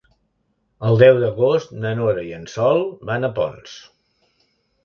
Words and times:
El 0.89 0.97
deu 1.03 1.19
d'agost 1.25 1.75
na 1.83 1.91
Nora 2.01 2.25
i 2.31 2.33
en 2.39 2.49
Sol 2.57 2.83
van 3.11 3.29
a 3.29 3.33
Ponts. 3.41 3.77